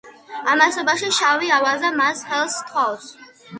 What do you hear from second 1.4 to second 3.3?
ავაზა მას ხელს სთხოვს.